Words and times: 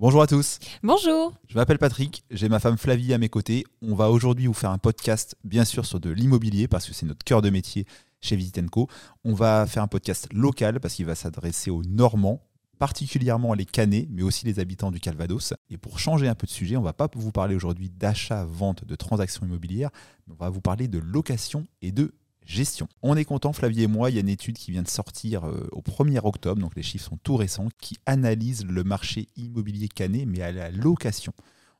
Bonjour 0.00 0.22
à 0.22 0.26
tous. 0.26 0.58
Bonjour. 0.82 1.34
Je 1.46 1.56
m'appelle 1.56 1.76
Patrick, 1.76 2.24
j'ai 2.30 2.48
ma 2.48 2.58
femme 2.58 2.78
Flavie 2.78 3.12
à 3.12 3.18
mes 3.18 3.28
côtés. 3.28 3.64
On 3.82 3.94
va 3.94 4.08
aujourd'hui 4.08 4.46
vous 4.46 4.54
faire 4.54 4.70
un 4.70 4.78
podcast, 4.78 5.36
bien 5.44 5.66
sûr, 5.66 5.84
sur 5.84 6.00
de 6.00 6.08
l'immobilier, 6.08 6.68
parce 6.68 6.86
que 6.86 6.94
c'est 6.94 7.04
notre 7.04 7.22
cœur 7.22 7.42
de 7.42 7.50
métier 7.50 7.84
chez 8.22 8.34
Visitenco. 8.34 8.88
On 9.24 9.34
va 9.34 9.66
faire 9.66 9.82
un 9.82 9.88
podcast 9.88 10.26
local, 10.32 10.80
parce 10.80 10.94
qu'il 10.94 11.04
va 11.04 11.14
s'adresser 11.14 11.70
aux 11.70 11.82
Normands, 11.82 12.40
particulièrement 12.78 13.52
les 13.52 13.66
Canets, 13.66 14.08
mais 14.08 14.22
aussi 14.22 14.46
les 14.46 14.58
habitants 14.58 14.90
du 14.90 15.00
Calvados. 15.00 15.52
Et 15.68 15.76
pour 15.76 15.98
changer 15.98 16.28
un 16.28 16.34
peu 16.34 16.46
de 16.46 16.50
sujet, 16.50 16.78
on 16.78 16.82
va 16.82 16.94
pas 16.94 17.08
vous 17.14 17.30
parler 17.30 17.54
aujourd'hui 17.54 17.90
d'achat, 17.90 18.46
vente, 18.46 18.86
de 18.86 18.94
transactions 18.94 19.44
immobilières, 19.44 19.90
mais 20.26 20.32
on 20.32 20.42
va 20.42 20.48
vous 20.48 20.62
parler 20.62 20.88
de 20.88 20.98
location 20.98 21.66
et 21.82 21.92
de 21.92 22.14
gestion. 22.46 22.88
On 23.02 23.16
est 23.16 23.24
content, 23.24 23.52
Flavie 23.52 23.82
et 23.82 23.86
moi, 23.86 24.10
il 24.10 24.14
y 24.14 24.18
a 24.18 24.20
une 24.20 24.28
étude 24.28 24.56
qui 24.56 24.70
vient 24.70 24.82
de 24.82 24.88
sortir 24.88 25.46
euh, 25.46 25.68
au 25.72 25.82
1er 25.82 26.20
octobre, 26.24 26.60
donc 26.60 26.74
les 26.76 26.82
chiffres 26.82 27.08
sont 27.08 27.18
tout 27.22 27.36
récents, 27.36 27.68
qui 27.80 27.96
analyse 28.06 28.64
le 28.66 28.84
marché 28.84 29.28
immobilier 29.36 29.88
canet, 29.88 30.26
mais 30.26 30.42
à 30.42 30.52
la 30.52 30.70
location. 30.70 31.32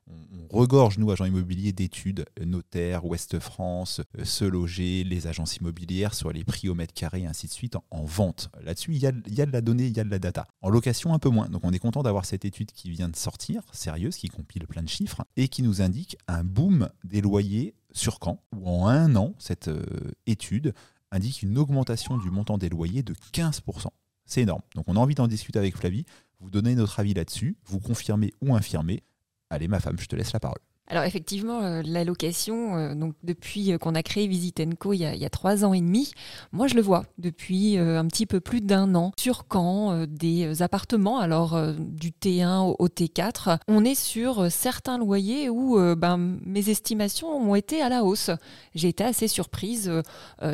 On 0.07 0.57
regorge, 0.57 0.97
nous, 0.97 1.11
agents 1.11 1.25
immobiliers, 1.25 1.71
d'études, 1.71 2.25
euh, 2.39 2.45
notaires, 2.45 3.05
Ouest 3.05 3.39
France, 3.39 4.01
euh, 4.17 4.25
Se 4.25 4.43
Loger, 4.43 5.03
les 5.03 5.27
agences 5.27 5.57
immobilières 5.57 6.13
sur 6.13 6.31
les 6.31 6.43
prix 6.43 6.67
au 6.67 6.75
mètre 6.75 6.93
carré, 6.93 7.25
ainsi 7.25 7.47
de 7.47 7.51
suite, 7.51 7.77
en, 7.89 8.03
vente. 8.03 8.49
Là-dessus, 8.61 8.91
il 8.93 8.99
y, 8.99 9.07
a, 9.07 9.11
il 9.27 9.33
y, 9.33 9.41
a, 9.41 9.45
de 9.45 9.51
la 9.51 9.61
donnée, 9.61 9.85
il 9.85 9.95
y 9.95 9.99
a 9.99 10.03
de 10.03 10.09
la 10.09 10.19
data. 10.19 10.47
En 10.61 10.69
location, 10.69 11.13
un 11.13 11.19
peu 11.19 11.29
moins. 11.29 11.47
Donc 11.47 11.63
on 11.63 11.71
est 11.71 11.79
content 11.79 12.03
d'avoir 12.03 12.25
cette 12.25 12.43
étude 12.43 12.71
qui 12.71 12.89
vient 12.89 13.07
de 13.07 13.15
sortir, 13.15 13.61
sérieuse, 13.71 14.17
qui 14.17 14.27
compile 14.27 14.67
plein 14.67 14.83
de 14.83 14.89
chiffres, 14.89 15.23
et 15.37 15.47
qui 15.47 15.63
nous 15.63 15.81
indique 15.81 16.17
un 16.27 16.43
boom 16.43 16.89
des 17.03 17.21
loyers 17.21 17.73
sur 17.93 18.19
Caen, 18.21 18.41
où 18.55 18.67
en 18.69 18.87
un 18.87 19.15
an, 19.15 19.33
cette 19.37 19.69
euh, 19.69 19.83
étude 20.25 20.73
indique 21.11 21.43
une 21.43 21.57
augmentation 21.57 22.17
du 22.17 22.29
montant 22.29 22.57
des 22.57 22.69
loyers 22.69 23.03
de 23.03 23.13
15%. 23.33 23.87
C'est 24.25 24.41
énorme. 24.41 24.61
Donc 24.75 24.85
on 24.87 24.95
a 24.95 24.99
envie 24.99 25.15
d'en 25.15 25.27
discuter 25.27 25.59
avec 25.59 25.75
Flavie, 25.75 26.05
vous 26.39 26.49
donner 26.49 26.75
notre 26.75 26.99
avis 26.99 27.13
là-dessus, 27.13 27.57
vous 27.65 27.79
confirmer 27.79 28.33
ou 28.41 28.55
infirmer. 28.55 29.03
Allez 29.51 29.67
ma 29.67 29.81
femme, 29.81 29.99
je 29.99 30.07
te 30.07 30.15
laisse 30.15 30.31
la 30.31 30.39
parole. 30.39 30.61
Alors 30.91 31.05
effectivement, 31.05 31.61
euh, 31.61 31.81
la 31.85 32.03
location, 32.03 32.75
euh, 32.75 32.95
donc 32.95 33.13
depuis 33.23 33.71
euh, 33.71 33.77
qu'on 33.77 33.95
a 33.95 34.03
créé 34.03 34.27
Visit 34.27 34.61
Co 34.77 34.91
il 34.91 34.97
y, 34.97 35.05
a, 35.05 35.29
trois 35.29 35.63
ans 35.63 35.73
et 35.73 35.79
demi, 35.79 36.11
moi 36.51 36.67
je 36.67 36.75
le 36.75 36.81
vois 36.81 37.05
depuis 37.17 37.77
un 37.77 38.05
petit 38.07 38.25
peu 38.25 38.41
plus 38.41 38.59
d'un 38.59 38.93
an 38.95 39.13
sur 39.17 39.45
Caen, 39.51 40.05
des 40.05 40.61
appartements, 40.61 41.19
alors 41.19 41.57
du 41.77 42.11
T1 42.11 42.75
au, 42.77 42.87
T4, 42.87 43.59
on 43.69 43.85
est 43.85 43.95
sur 43.95 44.51
certains 44.51 44.97
loyers 44.97 45.49
où 45.49 45.77
ben, 45.95 46.17
mes 46.17 46.69
estimations 46.69 47.29
ont 47.29 47.55
été 47.55 47.81
à 47.81 47.87
la 47.87 48.03
hausse. 48.03 48.29
J'ai 48.75 48.89
été 48.89 49.03
assez 49.03 49.27
surprise. 49.27 49.89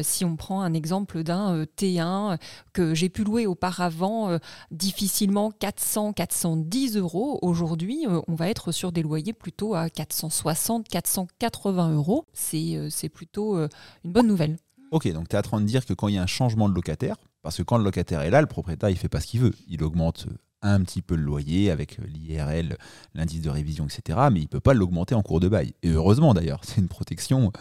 si 0.02 0.23
on 0.23 0.35
prend 0.35 0.61
un 0.61 0.73
exemple 0.73 1.23
d'un 1.23 1.63
T1 1.63 2.38
que 2.73 2.93
j'ai 2.93 3.09
pu 3.09 3.23
louer 3.23 3.47
auparavant 3.47 4.38
difficilement 4.71 5.52
400-410 5.59 6.97
euros, 6.97 7.39
aujourd'hui 7.41 8.05
on 8.27 8.35
va 8.35 8.49
être 8.49 8.71
sur 8.71 8.91
des 8.91 9.02
loyers 9.02 9.33
plutôt 9.33 9.73
à 9.73 9.89
400 9.89 10.27
460, 10.30 10.88
480 10.88 11.94
euros. 11.94 12.25
Euh, 12.53 12.88
c'est 12.89 13.09
plutôt 13.09 13.58
euh, 13.58 13.67
une 14.03 14.11
bonne 14.11 14.28
nouvelle. 14.28 14.58
Ok, 14.92 15.11
donc 15.11 15.28
tu 15.28 15.36
es 15.36 15.39
en 15.39 15.42
train 15.42 15.61
de 15.61 15.66
dire 15.66 15.86
que 15.86 15.94
quand 15.94 16.08
il 16.08 16.16
y 16.16 16.17
a 16.17 16.23
un 16.23 16.28
changement 16.28 16.70
de 16.70 16.73
locataire, 16.73 17.17
parce 17.42 17.58
que 17.58 17.64
quand 17.64 17.78
le 17.78 17.83
locataire 17.83 18.22
est 18.22 18.30
là, 18.30 18.42
le 18.42 18.48
propriétaire, 18.48 18.89
il 18.89 18.98
fait 18.98 19.09
pas 19.09 19.20
ce 19.20 19.28
qu'il 19.28 19.42
veut. 19.42 19.53
Il 19.67 19.83
augmente 19.83 20.28
un 20.61 20.81
petit 20.81 21.02
peu 21.02 21.16
le 21.16 21.23
loyer 21.23 21.72
avec 21.72 21.97
l'IRL, 21.97 22.77
l'indice 23.13 23.41
de 23.41 23.50
révision, 23.50 23.86
etc. 23.86 24.19
Mais 24.31 24.39
il 24.39 24.44
ne 24.44 24.47
peut 24.47 24.59
pas 24.59 24.73
l'augmenter 24.73 25.16
en 25.16 25.22
cours 25.22 25.39
de 25.39 25.47
bail. 25.47 25.73
Et 25.83 25.89
heureusement 25.89 26.33
d'ailleurs, 26.33 26.61
c'est 26.64 26.77
une 26.77 26.88
protection 26.88 27.52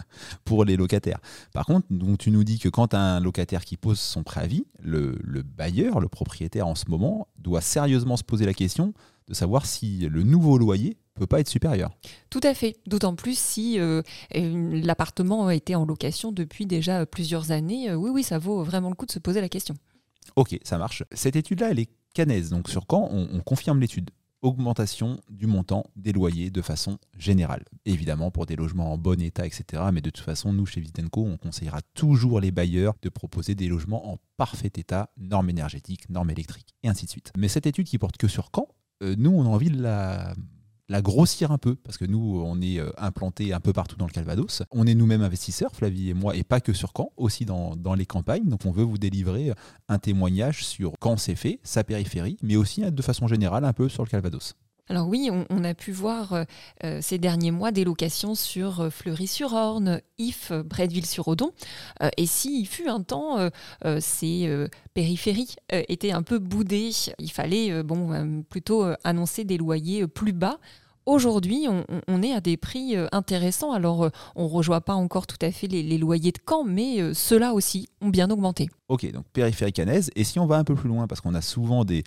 pour 0.44 0.64
les 0.64 0.76
locataires. 0.76 1.20
Par 1.52 1.66
contre, 1.66 1.86
donc, 1.90 2.18
tu 2.18 2.30
nous 2.30 2.44
dis 2.44 2.58
que 2.58 2.68
quand 2.68 2.94
un 2.94 3.20
locataire 3.20 3.64
qui 3.64 3.76
pose 3.76 4.00
son 4.00 4.22
préavis, 4.22 4.66
le, 4.80 5.18
le 5.22 5.42
bailleur, 5.42 6.00
le 6.00 6.08
propriétaire 6.08 6.66
en 6.66 6.74
ce 6.74 6.84
moment, 6.88 7.28
doit 7.38 7.60
sérieusement 7.60 8.16
se 8.16 8.24
poser 8.24 8.46
la 8.46 8.54
question 8.54 8.94
de 9.28 9.34
savoir 9.34 9.66
si 9.66 10.08
le 10.08 10.22
nouveau 10.22 10.56
loyer 10.56 10.96
peut 11.16 11.26
pas 11.26 11.40
être 11.40 11.48
supérieur. 11.48 11.90
Tout 12.30 12.40
à 12.42 12.54
fait, 12.54 12.76
d'autant 12.86 13.16
plus 13.16 13.36
si 13.36 13.80
euh, 13.80 14.02
l'appartement 14.32 15.48
a 15.48 15.54
été 15.54 15.74
en 15.74 15.84
location 15.84 16.30
depuis 16.30 16.66
déjà 16.66 17.06
plusieurs 17.06 17.50
années. 17.50 17.90
Euh, 17.90 17.94
oui, 17.94 18.10
oui, 18.10 18.22
ça 18.22 18.38
vaut 18.38 18.62
vraiment 18.62 18.90
le 18.90 18.94
coup 18.94 19.06
de 19.06 19.12
se 19.12 19.18
poser 19.18 19.40
la 19.40 19.48
question. 19.48 19.74
Ok, 20.36 20.58
ça 20.62 20.78
marche. 20.78 21.02
Cette 21.12 21.36
étude-là, 21.36 21.70
elle 21.70 21.80
est 21.80 21.88
Donc 22.24 22.68
sur 22.68 22.86
quand 22.86 23.08
on, 23.10 23.40
confirme 23.40 23.80
l'étude? 23.80 24.10
Augmentation 24.42 25.18
du 25.28 25.46
montant 25.46 25.84
des 25.96 26.12
loyers 26.12 26.50
de 26.50 26.62
façon 26.62 26.98
générale. 27.18 27.64
Évidemment 27.84 28.30
pour 28.30 28.46
des 28.46 28.54
logements 28.54 28.92
en 28.92 28.98
bon 28.98 29.20
état, 29.20 29.44
etc. 29.46 29.82
Mais 29.92 30.02
de 30.02 30.10
toute 30.10 30.24
façon, 30.24 30.52
nous, 30.52 30.66
chez 30.66 30.80
Vitenco, 30.80 31.24
on 31.24 31.36
conseillera 31.36 31.80
toujours 31.94 32.40
les 32.40 32.52
bailleurs 32.52 32.94
de 33.02 33.08
proposer 33.08 33.54
des 33.54 33.66
logements 33.66 34.12
en 34.12 34.18
parfait 34.36 34.70
état, 34.76 35.10
normes 35.16 35.50
énergétiques, 35.50 36.08
normes 36.10 36.30
électriques, 36.30 36.74
et 36.82 36.88
ainsi 36.88 37.06
de 37.06 37.10
suite. 37.10 37.32
Mais 37.36 37.48
cette 37.48 37.66
étude 37.66 37.86
qui 37.86 37.98
porte 37.98 38.18
que 38.18 38.28
sur 38.28 38.50
quand, 38.50 38.68
euh, 39.02 39.14
nous, 39.18 39.32
on 39.32 39.44
a 39.44 39.48
envie 39.48 39.70
de 39.70 39.82
la 39.82 40.34
la 40.88 41.02
grossir 41.02 41.50
un 41.50 41.58
peu, 41.58 41.74
parce 41.74 41.98
que 41.98 42.04
nous, 42.04 42.42
on 42.44 42.60
est 42.60 42.78
euh, 42.78 42.90
implanté 42.98 43.52
un 43.52 43.60
peu 43.60 43.72
partout 43.72 43.96
dans 43.96 44.06
le 44.06 44.12
Calvados. 44.12 44.62
On 44.70 44.86
est 44.86 44.94
nous-mêmes 44.94 45.22
investisseurs, 45.22 45.74
Flavie 45.74 46.10
et 46.10 46.14
moi, 46.14 46.36
et 46.36 46.44
pas 46.44 46.60
que 46.60 46.72
sur 46.72 46.92
Caen, 46.96 47.10
aussi 47.16 47.44
dans, 47.44 47.76
les 47.96 48.06
campagnes. 48.06 48.44
Donc 48.44 48.64
on 48.66 48.72
veut 48.72 48.84
vous 48.84 48.98
délivrer 48.98 49.52
un 49.88 49.98
témoignage 49.98 50.64
sur 50.64 50.92
quand 51.00 51.16
c'est 51.16 51.34
fait, 51.34 51.60
sa 51.62 51.84
périphérie, 51.84 52.36
mais 52.42 52.56
aussi 52.56 52.82
de 52.90 53.02
façon 53.02 53.26
générale 53.26 53.64
un 53.64 53.72
peu 53.72 53.88
sur 53.88 54.04
le 54.04 54.08
Calvados. 54.10 54.54
Alors 54.88 55.08
oui, 55.08 55.30
on, 55.50 55.64
a 55.64 55.74
pu 55.74 55.90
voir 55.90 56.32
euh, 56.32 56.44
euh, 56.84 56.98
ces 57.02 57.18
derniers 57.18 57.50
mois 57.50 57.72
des 57.72 57.84
locations 57.84 58.34
sur 58.34 58.88
Fleury-sur-Orne, 58.92 60.00
If, 60.18 60.52
Bretteville-sur-Odon. 60.52 61.50
et 62.16 62.26
s'il 62.26 62.66
fut 62.66 62.88
un 62.88 63.02
temps, 63.02 63.50
ces 64.00 64.66
périphéries 64.94 65.56
étaient 65.70 66.12
un 66.12 66.22
peu 66.22 66.38
boudées, 66.38 66.90
il 67.18 67.30
fallait 67.30 67.82
bon, 67.82 68.42
plutôt 68.48 68.86
annoncer 69.04 69.44
des 69.44 69.58
loyers 69.58 70.06
plus 70.06 70.32
bas 70.32 70.58
Aujourd'hui, 71.06 71.68
on, 72.08 72.22
est 72.22 72.32
à 72.32 72.40
des 72.40 72.56
prix 72.56 72.96
euh, 72.96 73.06
intéressants. 73.12 73.70
Alors, 73.70 74.06
euh, 74.06 74.10
on 74.34 74.42
ne 74.42 74.48
rejoint 74.48 74.80
pas 74.80 74.94
encore 74.94 75.28
tout 75.28 75.38
à 75.40 75.52
fait 75.52 75.68
les, 75.68 75.98
loyers 75.98 76.32
de 76.32 76.40
Caen, 76.44 76.64
mais 76.64 77.00
euh, 77.00 77.14
ceux-là 77.14 77.54
aussi 77.54 77.88
ont 78.00 78.08
bien 78.08 78.28
augmenté. 78.28 78.68
Ok, 78.88 79.08
donc 79.12 79.24
périphérie 79.32 79.72
canaise. 79.72 80.10
Et 80.16 80.24
si 80.24 80.40
on 80.40 80.46
va 80.46 80.56
un 80.56 80.64
peu 80.64 80.74
plus 80.74 80.88
loin, 80.88 81.06
parce 81.06 81.20
qu'on 81.20 81.34
a 81.34 81.42
souvent 81.42 81.84
des, 81.84 82.02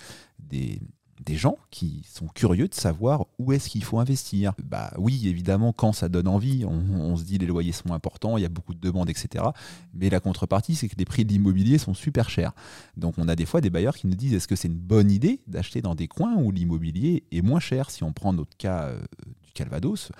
des 1.24 1.36
gens 1.36 1.58
qui 1.70 2.02
sont 2.10 2.26
curieux 2.28 2.68
de 2.68 2.74
savoir 2.74 3.26
où 3.38 3.52
est-ce 3.52 3.68
qu'il 3.68 3.84
faut 3.84 3.98
investir. 3.98 4.52
Bah 4.62 4.92
oui, 4.96 5.28
évidemment, 5.28 5.72
quand 5.72 5.92
ça 5.92 6.08
donne 6.08 6.28
envie, 6.28 6.64
on, 6.64 7.16
se 7.16 7.24
dit 7.24 7.38
les 7.38 7.46
loyers 7.46 7.72
sont 7.72 7.92
importants, 7.92 8.38
il 8.38 8.42
y 8.42 8.46
a 8.46 8.48
beaucoup 8.48 8.74
de 8.74 8.80
demandes, 8.80 9.10
etc. 9.10 9.44
Mais 9.92 10.08
la 10.08 10.20
contrepartie, 10.20 10.74
c'est 10.74 10.88
que 10.88 10.96
les 10.96 11.04
prix 11.04 11.24
de 11.24 11.32
l'immobilier 11.32 11.78
sont 11.78 11.94
super 11.94 12.30
chers. 12.30 12.52
Donc 12.96 13.14
on 13.18 13.28
a 13.28 13.36
des 13.36 13.46
fois 13.46 13.60
des 13.60 13.70
bailleurs 13.70 13.96
qui 13.96 14.06
nous 14.06 14.14
disent 14.14 14.34
est-ce 14.34 14.48
que 14.48 14.56
c'est 14.56 14.68
une 14.68 14.78
bonne 14.78 15.10
idée 15.10 15.40
d'acheter 15.46 15.82
dans 15.82 15.94
des 15.94 16.08
coins 16.08 16.36
où 16.36 16.50
l'immobilier 16.50 17.24
est 17.30 17.42
moins 17.42 17.60
cher? 17.60 17.90
Si 17.90 18.02
on 18.02 18.12
prend 18.12 18.32
notre 18.32 18.56
cas 18.56 18.84
euh, 18.84 19.00
du 19.42 19.52
Calvados, 19.52 20.10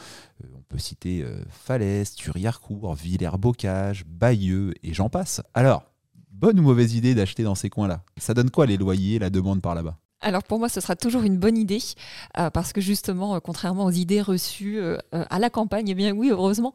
euh, 0.45 0.49
on 0.55 0.63
peut 0.63 0.79
citer 0.79 1.23
euh, 1.23 1.43
Falaise, 1.49 2.15
Thury-Harcourt, 2.15 2.95
Villers-Bocage, 2.95 4.05
Bayeux 4.05 4.75
et 4.83 4.93
j'en 4.93 5.09
passe. 5.09 5.41
Alors, 5.55 5.85
bonne 6.31 6.59
ou 6.61 6.63
mauvaise 6.63 6.95
idée 6.95 7.15
d'acheter 7.15 7.43
dans 7.43 7.55
ces 7.55 7.71
coins-là? 7.71 8.05
Ça 8.19 8.35
donne 8.35 8.51
quoi 8.51 8.67
les 8.67 8.77
loyers, 8.77 9.19
la 9.19 9.31
demande 9.31 9.63
par 9.63 9.75
là-bas? 9.75 9.99
Alors 10.23 10.43
pour 10.43 10.59
moi, 10.59 10.69
ce 10.69 10.81
sera 10.81 10.97
toujours 10.97 11.23
une 11.23 11.39
bonne 11.39 11.57
idée 11.57 11.81
euh, 12.39 12.51
parce 12.51 12.73
que 12.73 12.81
justement, 12.81 13.35
euh, 13.35 13.39
contrairement 13.41 13.85
aux 13.85 13.91
idées 13.91 14.21
reçues 14.21 14.79
euh, 14.79 14.99
à 15.13 15.39
la 15.39 15.51
campagne, 15.51 15.89
eh 15.89 15.95
bien 15.95 16.13
oui, 16.13 16.31
heureusement, 16.31 16.75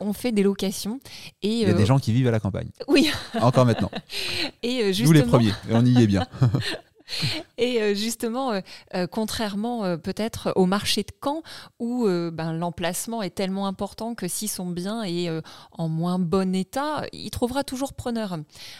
on 0.00 0.12
fait 0.12 0.32
des 0.32 0.42
locations. 0.42 1.00
Et, 1.42 1.62
Il 1.62 1.68
y 1.68 1.70
a 1.70 1.72
des 1.72 1.86
gens 1.86 1.98
qui 1.98 2.12
vivent 2.12 2.28
à 2.28 2.30
la 2.30 2.40
campagne. 2.40 2.68
Oui. 2.88 3.10
Encore 3.40 3.66
maintenant. 3.66 3.90
Et 4.62 4.92
justement... 4.92 5.08
Nous 5.08 5.12
les 5.12 5.22
premiers, 5.22 5.52
et 5.68 5.72
on 5.74 5.84
y 5.84 6.02
est 6.02 6.06
bien. 6.06 6.26
Et 7.58 7.80
euh, 7.80 7.94
justement, 7.94 8.52
euh, 8.52 8.60
euh, 8.94 9.06
contrairement 9.06 9.98
peut-être 9.98 10.52
au 10.56 10.66
marché 10.66 11.02
de 11.02 11.12
Caen, 11.22 11.42
où 11.78 12.06
ben, 12.06 12.52
l'emplacement 12.52 13.22
est 13.22 13.34
tellement 13.34 13.66
important 13.66 14.14
que 14.14 14.28
si 14.28 14.48
son 14.48 14.66
bien 14.66 15.02
est 15.02 15.30
en 15.72 15.88
moins 15.88 16.18
bon 16.18 16.54
état, 16.54 17.04
il 17.12 17.30
trouvera 17.30 17.64
toujours 17.64 17.94
preneur. 17.94 18.38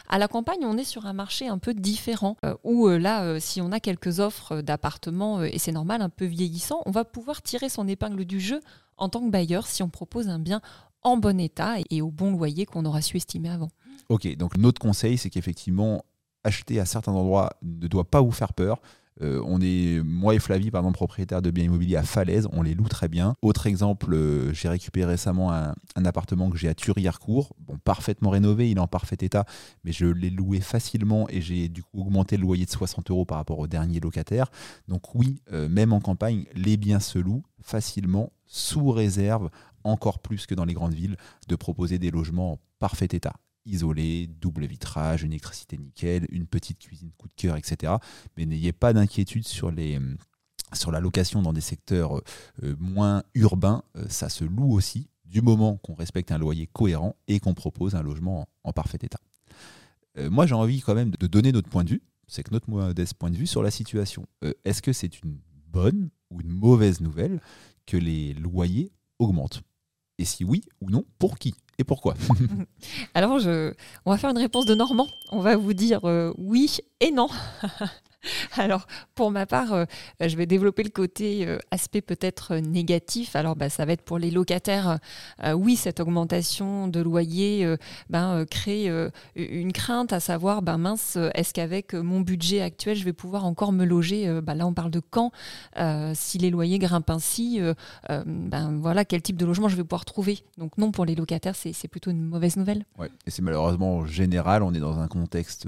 À 0.09 0.19
la 0.19 0.29
campagne, 0.29 0.61
on 0.63 0.77
est 0.77 0.85
sur 0.85 1.07
un 1.07 1.13
marché 1.13 1.49
un 1.49 1.59
peu 1.59 1.75
différent, 1.75 2.37
où 2.63 2.89
là, 2.89 3.39
si 3.41 3.61
on 3.61 3.73
a 3.73 3.81
quelques 3.81 4.21
offres 4.21 4.61
d'appartements, 4.61 5.43
et 5.43 5.59
c'est 5.59 5.73
normal, 5.73 6.03
un 6.03 6.09
peu 6.09 6.25
vieillissant, 6.25 6.83
on 6.87 6.91
va 6.91 7.05
pouvoir 7.05 7.43
tirer 7.43 7.69
son 7.69 7.87
épingle 7.89 8.25
du 8.25 8.41
jeu 8.41 8.61
en 8.97 9.09
tant 9.09 9.21
que 9.21 9.31
bailleur 9.31 9.67
si 9.67 9.83
on 9.83 9.89
propose 9.89 10.29
un 10.29 10.39
bien 10.39 10.61
en 11.03 11.17
bon 11.17 11.39
état 11.39 11.77
et 11.91 12.01
au 12.01 12.11
bon 12.11 12.33
loyer 12.33 12.67
qu'on 12.67 12.85
aura 12.85 13.03
su 13.03 13.17
estimer 13.17 13.51
avant. 13.51 13.71
Ok, 14.09 14.35
donc 14.37 14.57
notre 14.57 14.81
conseil, 14.81 15.19
c'est 15.19 15.31
qu'effectivement, 15.31 16.05
acheter 16.45 16.81
à 16.81 16.85
certains 16.85 17.13
endroits 17.13 17.51
ne 17.63 17.89
doit 17.89 18.09
pas 18.09 18.21
vous 18.21 18.33
faire 18.33 18.53
peur. 18.53 18.81
Euh, 19.23 19.41
on 19.47 19.61
est, 19.61 20.03
moi 20.03 20.35
et 20.35 20.39
Flavie, 20.39 20.71
par 20.71 20.81
exemple, 20.81 20.97
propriétaires 20.97 21.43
de 21.43 21.51
biens 21.51 21.65
immobiliers 21.65 21.97
à 21.97 22.03
Falaise, 22.03 22.49
on 22.53 22.63
les 22.63 22.75
loue 22.75 22.89
très 22.89 23.09
bien. 23.09 23.37
Autre 23.43 23.67
exemple, 23.67 24.13
euh, 24.13 24.53
j'ai 24.53 24.69
récupéré 24.69 25.13
récemment 25.13 25.53
un, 25.53 25.75
appartement 26.05 26.51
que 26.51 26.59
j'ai 26.59 26.69
à 26.69 26.75
Thury-Harcourt, 26.75 27.55
parfaitement 27.85 28.31
rénové, 28.31 28.71
il 28.71 28.77
est 28.77 28.81
en 28.81 28.89
parfait 28.89 29.17
état, 29.21 29.45
mais 29.85 29.93
je 29.93 30.07
l'ai 30.07 30.31
loué 30.31 30.61
facilement 30.61 31.29
et 31.31 31.41
j'ai 31.41 31.69
du 31.69 31.83
coup 31.83 32.01
augmenté 32.01 32.37
le 32.37 32.43
loyer 32.43 32.65
de 32.65 32.71
60 32.71 33.11
euros 33.11 33.25
par 33.25 33.39
rapport 33.39 33.59
au 33.59 33.67
dernier 33.67 34.01
locataire. 34.01 34.51
Donc 34.89 35.15
oui, 35.15 35.41
euh, 35.53 35.69
même 35.69 35.93
en 35.93 36.01
campagne, 36.01 36.45
les 36.55 36.77
biens 36.77 37.01
se 37.01 37.19
louent 37.19 37.45
facilement, 37.63 38.33
sous 38.47 38.91
réserve, 38.91 39.49
encore 39.85 40.19
plus 40.19 40.47
que 40.47 40.55
dans 40.55 40.65
les 40.65 40.75
grandes 40.75 40.95
villes, 40.95 41.17
de 41.49 41.57
proposer 41.57 41.99
des 41.99 42.11
logements 42.11 42.53
en 42.53 42.59
parfait 42.79 43.09
état 43.13 43.35
isolé, 43.67 44.29
double 44.41 44.67
vitrage, 44.67 45.23
une 45.23 45.33
électricité 45.33 45.77
nickel, 45.77 46.27
une 46.31 46.47
petite 46.47 46.79
cuisine 46.79 47.11
coup 47.17 47.29
de 47.29 47.35
cœur, 47.35 47.57
etc. 47.57 47.95
Mais 48.37 48.47
n'ayez 48.47 48.73
pas 48.73 48.93
d'inquiétude 48.93 49.47
sur 49.47 49.71
les, 49.71 49.99
sur 50.73 50.91
la 50.91 51.01
location 51.01 51.43
dans 51.43 51.53
des 51.53 51.61
secteurs 51.61 52.21
moins 52.79 53.23
urbains, 53.35 53.83
ça 54.09 54.29
se 54.29 54.45
loue 54.45 54.73
aussi 54.73 55.09
du 55.25 55.43
moment 55.43 55.79
qu'on 55.79 55.95
respecte 55.95 56.31
un 56.31 56.39
loyer 56.39 56.67
cohérent 56.67 57.17
et 57.27 57.41
qu'on 57.41 57.55
propose 57.55 57.95
un 57.95 58.03
logement 58.03 58.49
en, 58.63 58.73
parfait 58.73 58.99
état. 59.03 59.21
moi, 60.31 60.47
j'ai 60.47 60.55
envie 60.55 60.81
quand 60.81 60.95
même 60.95 61.11
de 61.11 61.27
donner 61.27 61.53
notre 61.53 61.69
point 61.69 61.85
de 61.85 61.91
vue, 61.91 62.03
c'est 62.27 62.43
que 62.43 62.53
notre 62.53 62.71
modeste 62.71 63.15
point 63.15 63.31
de 63.31 63.37
vue 63.37 63.47
sur 63.47 63.63
la 63.63 63.71
situation. 63.71 64.27
Est-ce 64.65 64.83
que 64.83 64.93
c'est 64.93 65.23
une 65.23 65.39
bonne 65.69 66.11
ou 66.31 66.41
une 66.41 66.51
mauvaise 66.51 67.01
nouvelle 67.01 67.41
que 67.87 67.97
les 67.97 68.35
loyers 68.35 68.93
augmentent? 69.19 69.63
Et 70.19 70.25
si 70.25 70.45
oui 70.45 70.63
ou 70.81 70.91
non, 70.91 71.05
pour 71.19 71.39
qui? 71.39 71.55
Et 71.79 71.85
pourquoi? 71.85 72.15
Alors, 73.15 73.39
on 74.05 74.11
va 74.11 74.19
faire 74.19 74.31
une 74.31 74.39
réponse 74.39 74.67
de 74.67 74.75
Normand. 74.75 75.09
On 75.31 75.41
va 75.41 75.57
vous 75.57 75.75
dire 75.75 76.01
euh, 76.05 76.33
oui 76.39 76.79
et 77.01 77.11
non. 77.11 77.29
Alors, 78.57 78.87
pour 79.15 79.31
ma 79.31 79.47
part, 79.47 79.73
euh, 79.73 79.85
je 80.21 80.37
vais 80.37 80.47
développer 80.47 80.83
le 80.83 80.91
côté 80.91 81.47
euh, 81.47 81.59
aspect 81.71 82.01
peut-être 82.01 82.57
négatif. 82.57 83.37
Alors, 83.37 83.57
bah, 83.57 83.69
ça 83.69 83.85
va 83.85 83.93
être 83.93 84.03
pour 84.03 84.19
les 84.19 84.31
locataires. 84.31 84.99
Euh, 85.43 85.53
oui, 85.53 85.77
cette 85.77 86.01
augmentation 86.01 86.89
de 86.89 87.01
loyer 87.01 87.75
ben, 88.11 88.45
crée 88.51 88.91
une 89.37 89.73
crainte 89.73 90.13
à 90.13 90.21
savoir, 90.21 90.63
ben, 90.63 90.79
mince, 90.79 91.19
est-ce 91.35 91.53
qu'avec 91.53 91.95
mon 91.95 92.21
budget 92.21 92.61
actuel, 92.61 92.97
je 92.97 93.05
vais 93.05 93.13
pouvoir 93.13 93.45
encore 93.45 93.73
me 93.73 93.85
loger 93.85 94.41
ben, 94.41 94.55
Là, 94.55 94.67
on 94.67 94.75
parle 94.75 94.91
de 94.91 95.01
quand 95.01 95.33
Si 96.15 96.39
les 96.39 96.51
loyers 96.51 96.79
grimpent 96.79 97.11
ainsi, 97.11 97.61
voilà, 98.09 99.05
quel 99.05 99.23
type 99.23 99.37
de 99.37 99.47
logement 99.47 99.69
je 99.69 99.77
vais 99.77 99.85
pouvoir 99.85 100.05
trouver. 100.05 100.41
Donc, 100.59 100.79
non, 100.79 100.93
pour 100.93 101.05
les 101.05 101.15
locataires, 101.15 101.55
c'est 101.57 101.89
plutôt 101.89 102.11
une 102.11 102.23
mauvaise 102.23 102.57
nouvelle. 102.57 102.85
Ouais. 102.99 103.11
Et 103.27 103.31
c'est 103.31 103.43
malheureusement 103.43 104.07
général. 104.07 104.63
On 104.63 104.73
est 104.75 104.81
dans 104.81 104.99
un 104.99 105.09
contexte 105.09 105.67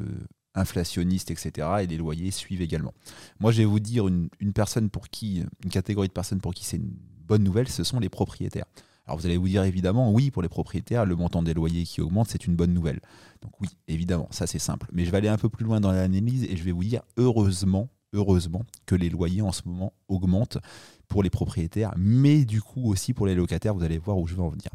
inflationniste, 0.56 1.30
etc. 1.30 1.68
Et 1.82 1.86
les 1.86 1.96
loyers 1.96 2.30
suivent 2.30 2.62
également. 2.62 2.94
Moi, 3.38 3.52
je 3.52 3.58
vais 3.58 3.64
vous 3.64 3.80
dire 3.80 4.08
une, 4.08 4.28
personne 4.54 4.90
pour 4.90 5.08
qui, 5.08 5.44
une 5.64 5.70
catégorie 5.70 6.08
de 6.08 6.12
personnes 6.12 6.40
pour 6.40 6.54
qui 6.54 6.64
c'est 6.64 6.78
une 6.78 6.96
bonne 7.26 7.44
nouvelle, 7.44 7.68
ce 7.68 7.84
sont 7.84 8.00
les 8.00 8.08
propriétaires. 8.08 8.66
Alors 9.06 9.18
vous 9.18 9.26
allez 9.26 9.36
vous 9.36 9.48
dire 9.48 9.62
évidemment, 9.62 10.12
oui, 10.12 10.32
pour 10.32 10.42
les 10.42 10.48
propriétaires, 10.48 11.06
le 11.06 11.14
montant 11.14 11.42
des 11.42 11.54
loyers 11.54 11.84
qui 11.84 12.00
augmente, 12.00 12.28
c'est 12.28 12.46
une 12.46 12.56
bonne 12.56 12.72
nouvelle. 12.72 13.00
Donc 13.40 13.52
oui, 13.60 13.68
évidemment, 13.86 14.26
ça 14.30 14.48
c'est 14.48 14.58
simple. 14.58 14.88
Mais 14.92 15.04
je 15.04 15.10
vais 15.10 15.18
aller 15.18 15.28
un 15.28 15.38
peu 15.38 15.48
plus 15.48 15.64
loin 15.64 15.80
dans 15.80 15.92
l'analyse 15.92 16.42
et 16.44 16.56
je 16.56 16.64
vais 16.64 16.72
vous 16.72 16.82
dire, 16.82 17.02
heureusement, 17.16 17.88
heureusement 18.12 18.62
que 18.84 18.96
les 18.96 19.08
loyers 19.08 19.42
en 19.42 19.52
ce 19.52 19.62
moment 19.66 19.92
augmentent 20.08 20.58
pour 21.06 21.22
les 21.22 21.30
propriétaires, 21.30 21.92
mais 21.96 22.44
du 22.44 22.60
coup 22.60 22.90
aussi 22.90 23.14
pour 23.14 23.26
les 23.26 23.36
locataires, 23.36 23.74
vous 23.74 23.84
allez 23.84 23.98
voir 23.98 24.18
où 24.18 24.26
je 24.26 24.34
vais 24.34 24.42
en 24.42 24.48
venir. 24.48 24.70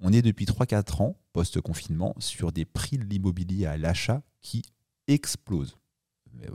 On 0.00 0.12
est 0.12 0.22
depuis 0.22 0.44
3-4 0.44 1.02
ans, 1.02 1.16
post-confinement, 1.32 2.14
sur 2.18 2.52
des 2.52 2.64
prix 2.64 2.98
de 2.98 3.04
l'immobilier 3.04 3.66
à 3.66 3.76
l'achat 3.76 4.22
qui 4.40 4.62
explose. 5.08 5.76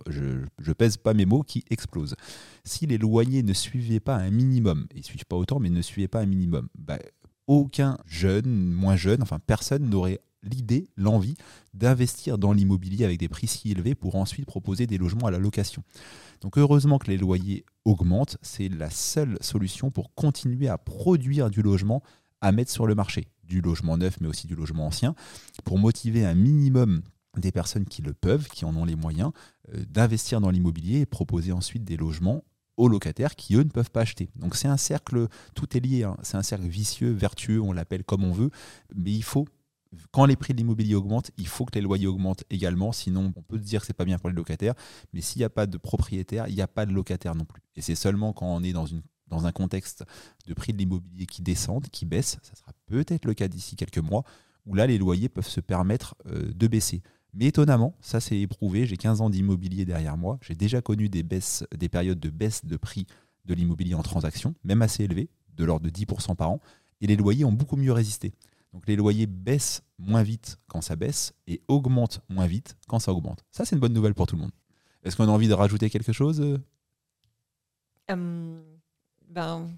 Je, 0.07 0.45
je, 0.59 0.73
pèse 0.73 0.97
pas 0.97 1.15
mes 1.15 1.25
mots, 1.25 1.41
qui 1.41 1.63
explosent. 1.71 2.15
Si 2.63 2.85
les 2.85 2.99
loyers 2.99 3.41
ne 3.41 3.53
suivaient 3.53 3.99
pas 3.99 4.15
un 4.15 4.29
minimum, 4.29 4.85
ils 4.93 4.99
ne 4.99 5.03
suivent 5.03 5.25
pas 5.25 5.35
autant, 5.35 5.59
mais 5.59 5.71
ne 5.71 5.81
suivaient 5.81 6.07
pas 6.07 6.21
un 6.21 6.27
minimum, 6.27 6.67
bah, 6.77 6.99
aucun 7.47 7.97
jeune, 8.05 8.71
moins 8.71 8.95
jeune, 8.95 9.21
enfin 9.21 9.39
personne 9.39 9.89
n'aurait 9.89 10.21
l'idée, 10.43 10.89
l'envie 10.97 11.35
d'investir 11.73 12.37
dans 12.37 12.53
l'immobilier 12.53 13.05
avec 13.05 13.19
des 13.19 13.29
prix 13.29 13.47
si 13.47 13.71
élevés 13.71 13.95
pour 13.95 14.15
ensuite 14.15 14.45
proposer 14.45 14.87
des 14.87 14.97
logements 14.97 15.27
à 15.27 15.31
la 15.31 15.37
location. 15.39 15.83
Donc 16.41 16.57
heureusement 16.57 16.97
que 16.97 17.07
les 17.07 17.17
loyers 17.17 17.65
augmentent, 17.85 18.37
c'est 18.41 18.69
la 18.69 18.89
seule 18.89 19.37
solution 19.41 19.91
pour 19.91 20.13
continuer 20.13 20.67
à 20.67 20.77
produire 20.77 21.49
du 21.49 21.61
logement 21.61 22.01
à 22.41 22.51
mettre 22.51 22.71
sur 22.71 22.87
le 22.87 22.95
marché, 22.95 23.27
du 23.43 23.61
logement 23.61 23.97
neuf 23.97 24.19
mais 24.19 24.27
aussi 24.27 24.47
du 24.47 24.55
logement 24.55 24.87
ancien, 24.87 25.13
pour 25.63 25.77
motiver 25.77 26.25
un 26.25 26.33
minimum 26.33 27.03
des 27.37 27.51
personnes 27.51 27.85
qui 27.85 28.01
le 28.01 28.13
peuvent, 28.13 28.47
qui 28.49 28.65
en 28.65 28.75
ont 28.75 28.85
les 28.85 28.95
moyens, 28.95 29.31
euh, 29.73 29.83
d'investir 29.89 30.41
dans 30.41 30.49
l'immobilier 30.49 30.99
et 30.99 31.05
proposer 31.05 31.51
ensuite 31.51 31.83
des 31.83 31.97
logements 31.97 32.43
aux 32.77 32.87
locataires 32.87 33.35
qui, 33.35 33.55
eux, 33.55 33.63
ne 33.63 33.69
peuvent 33.69 33.91
pas 33.91 34.01
acheter. 34.01 34.29
Donc 34.35 34.55
c'est 34.55 34.67
un 34.67 34.77
cercle, 34.77 35.27
tout 35.55 35.77
est 35.77 35.79
lié, 35.79 36.03
hein. 36.03 36.17
c'est 36.23 36.37
un 36.37 36.43
cercle 36.43 36.67
vicieux, 36.67 37.11
vertueux, 37.11 37.61
on 37.61 37.73
l'appelle 37.73 38.03
comme 38.03 38.23
on 38.23 38.31
veut, 38.31 38.49
mais 38.95 39.11
il 39.11 39.23
faut, 39.23 39.47
quand 40.11 40.25
les 40.25 40.35
prix 40.35 40.53
de 40.53 40.57
l'immobilier 40.57 40.95
augmentent, 40.95 41.31
il 41.37 41.47
faut 41.47 41.65
que 41.65 41.75
les 41.75 41.81
loyers 41.81 42.07
augmentent 42.07 42.43
également, 42.49 42.91
sinon 42.91 43.33
on 43.35 43.41
peut 43.41 43.57
se 43.57 43.63
dire 43.63 43.81
que 43.81 43.87
c'est 43.87 43.93
pas 43.93 44.05
bien 44.05 44.17
pour 44.17 44.29
les 44.29 44.35
locataires, 44.35 44.73
mais 45.13 45.21
s'il 45.21 45.39
n'y 45.39 45.45
a 45.45 45.49
pas 45.49 45.67
de 45.67 45.77
propriétaire, 45.77 46.47
il 46.47 46.55
n'y 46.55 46.61
a 46.61 46.67
pas 46.67 46.85
de 46.85 46.93
locataire 46.93 47.35
non 47.35 47.45
plus. 47.45 47.61
Et 47.75 47.81
c'est 47.81 47.95
seulement 47.95 48.33
quand 48.33 48.47
on 48.47 48.63
est 48.63 48.73
dans 48.73 48.85
une 48.85 49.01
dans 49.31 49.45
un 49.45 49.51
contexte 49.51 50.03
de 50.45 50.53
prix 50.53 50.73
de 50.73 50.77
l'immobilier 50.77 51.25
qui 51.25 51.41
descendent, 51.41 51.87
qui 51.89 52.05
baissent, 52.05 52.37
ça 52.43 52.53
sera 52.53 52.73
peut-être 52.85 53.25
le 53.25 53.33
cas 53.33 53.47
d'ici 53.47 53.75
quelques 53.75 53.97
mois, 53.97 54.23
où 54.65 54.75
là 54.75 54.85
les 54.85 54.97
loyers 54.97 55.29
peuvent 55.29 55.47
se 55.47 55.61
permettre 55.61 56.15
euh, 56.27 56.51
de 56.53 56.67
baisser. 56.67 57.01
Mais 57.33 57.45
étonnamment, 57.45 57.95
ça 58.01 58.19
c'est 58.19 58.39
éprouvé, 58.39 58.85
j'ai 58.85 58.97
15 58.97 59.21
ans 59.21 59.29
d'immobilier 59.29 59.85
derrière 59.85 60.17
moi, 60.17 60.37
j'ai 60.41 60.55
déjà 60.55 60.81
connu 60.81 61.07
des, 61.09 61.23
baisses, 61.23 61.63
des 61.75 61.87
périodes 61.87 62.19
de 62.19 62.29
baisse 62.29 62.65
de 62.65 62.77
prix 62.77 63.07
de 63.45 63.53
l'immobilier 63.53 63.95
en 63.95 64.03
transaction, 64.03 64.53
même 64.63 64.81
assez 64.81 65.03
élevées, 65.03 65.29
de 65.55 65.63
l'ordre 65.63 65.85
de 65.85 65.89
10% 65.89 66.35
par 66.35 66.51
an, 66.51 66.59
et 66.99 67.07
les 67.07 67.15
loyers 67.15 67.45
ont 67.45 67.51
beaucoup 67.51 67.77
mieux 67.77 67.93
résisté. 67.93 68.33
Donc 68.73 68.87
les 68.87 68.95
loyers 68.95 69.27
baissent 69.27 69.81
moins 69.97 70.23
vite 70.23 70.57
quand 70.67 70.81
ça 70.81 70.95
baisse 70.95 71.33
et 71.47 71.61
augmentent 71.67 72.21
moins 72.29 72.47
vite 72.47 72.77
quand 72.87 72.99
ça 72.99 73.13
augmente. 73.13 73.43
Ça 73.51 73.65
c'est 73.65 73.75
une 73.75 73.81
bonne 73.81 73.93
nouvelle 73.93 74.13
pour 74.13 74.27
tout 74.27 74.35
le 74.35 74.41
monde. 74.41 74.51
Est-ce 75.03 75.15
qu'on 75.15 75.27
a 75.27 75.31
envie 75.31 75.47
de 75.47 75.53
rajouter 75.53 75.89
quelque 75.89 76.13
chose 76.13 76.41
euh, 76.41 76.57
ben, 79.29 79.69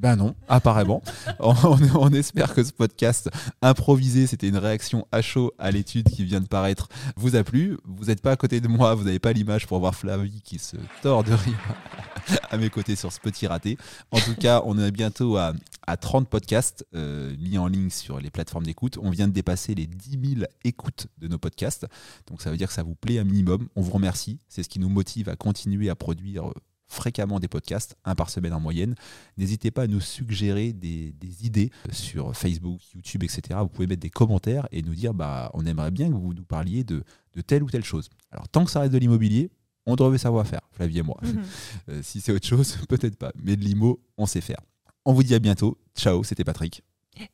ben 0.00 0.16
non, 0.16 0.34
apparemment. 0.48 1.02
on, 1.40 2.08
espère 2.14 2.54
que 2.54 2.64
ce 2.64 2.72
podcast 2.72 3.28
improvisé, 3.60 4.26
c'était 4.26 4.48
une 4.48 4.56
réaction 4.56 5.06
à 5.12 5.20
chaud 5.20 5.52
à 5.58 5.70
l'étude 5.70 6.08
qui 6.08 6.24
vient 6.24 6.40
de 6.40 6.46
paraître, 6.46 6.88
vous 7.16 7.36
a 7.36 7.44
plu. 7.44 7.76
Vous 7.84 8.06
n'êtes 8.06 8.22
pas 8.22 8.30
à 8.32 8.36
côté 8.36 8.62
de 8.62 8.68
moi, 8.68 8.94
vous 8.94 9.04
n'avez 9.04 9.18
pas 9.18 9.34
l'image 9.34 9.66
pour 9.66 9.78
voir 9.78 9.94
Flavie 9.94 10.40
qui 10.40 10.58
se 10.58 10.78
tord 11.02 11.22
de 11.22 11.34
rire 11.34 11.74
à 12.50 12.56
mes 12.56 12.70
côtés 12.70 12.96
sur 12.96 13.12
ce 13.12 13.20
petit 13.20 13.46
raté. 13.46 13.76
En 14.10 14.18
tout 14.20 14.34
cas, 14.34 14.62
on 14.64 14.78
est 14.78 14.90
bientôt 14.90 15.36
à, 15.36 15.52
30 16.00 16.28
podcasts 16.28 16.86
euh, 16.94 17.36
mis 17.38 17.58
en 17.58 17.66
ligne 17.66 17.90
sur 17.90 18.20
les 18.20 18.30
plateformes 18.30 18.64
d'écoute. 18.64 18.96
On 19.02 19.10
vient 19.10 19.26
de 19.26 19.32
dépasser 19.32 19.74
les 19.74 19.88
10 19.88 20.36
000 20.36 20.46
écoutes 20.62 21.08
de 21.18 21.26
nos 21.26 21.36
podcasts. 21.36 21.84
Donc 22.28 22.42
ça 22.42 22.50
veut 22.50 22.56
dire 22.56 22.68
que 22.68 22.74
ça 22.74 22.84
vous 22.84 22.94
plaît 22.94 23.18
un 23.18 23.24
minimum. 23.24 23.66
On 23.74 23.82
vous 23.82 23.90
remercie. 23.90 24.38
C'est 24.48 24.62
ce 24.62 24.68
qui 24.68 24.78
nous 24.78 24.88
motive 24.88 25.28
à 25.28 25.34
continuer 25.34 25.90
à 25.90 25.96
produire 25.96 26.44
fréquemment 26.90 27.40
des 27.40 27.48
podcasts, 27.48 27.96
un 28.04 28.14
par 28.14 28.28
semaine 28.30 28.52
en 28.52 28.60
moyenne. 28.60 28.94
N'hésitez 29.38 29.70
pas 29.70 29.82
à 29.82 29.86
nous 29.86 30.00
suggérer 30.00 30.72
des, 30.72 31.14
idées 31.42 31.70
sur 31.92 32.36
Facebook, 32.36 32.80
YouTube, 32.94 33.22
etc. 33.22 33.60
Vous 33.60 33.68
pouvez 33.68 33.86
mettre 33.86 34.02
des 34.02 34.10
commentaires 34.10 34.68
et 34.72 34.82
nous 34.82 34.94
dire 34.94 35.14
bah, 35.14 35.50
on 35.54 35.64
aimerait 35.64 35.92
bien 35.92 36.08
que 36.08 36.14
vous 36.14 36.34
nous 36.34 36.44
parliez 36.44 36.84
de, 36.84 37.02
telle 37.46 37.62
ou 37.62 37.70
telle 37.70 37.84
chose. 37.84 38.10
Alors, 38.32 38.48
tant 38.48 38.64
que 38.64 38.70
ça 38.70 38.80
reste 38.80 38.92
de 38.92 38.98
l'immobilier, 38.98 39.50
on 39.86 39.94
devrait 39.96 40.18
savoir 40.18 40.46
faire, 40.46 40.60
Flavie 40.72 40.98
et 40.98 41.02
moi. 41.02 41.18
Mhm. 41.22 41.42
Euh, 41.88 42.00
si 42.02 42.20
c'est 42.20 42.32
autre 42.32 42.46
chose, 42.46 42.76
peut-être 42.88 43.16
pas. 43.16 43.32
Mais 43.42 43.56
de 43.56 43.64
l'IMO, 43.64 44.00
on 44.18 44.26
sait 44.26 44.40
faire. 44.40 44.60
On 45.04 45.12
vous 45.12 45.22
dit 45.22 45.34
à 45.34 45.38
bientôt. 45.38 45.78
Ciao, 45.96 46.22
c'était 46.24 46.44
Patrick. 46.44 46.82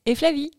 Et 0.05 0.15
Flavie. 0.15 0.51